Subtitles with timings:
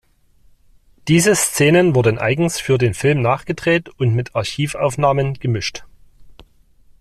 [1.07, 5.83] Diese Szenen wurden eigens für den Film nachgedreht und mit Archivaufnahmen gemischt.